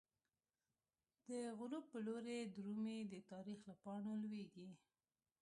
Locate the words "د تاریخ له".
3.13-3.73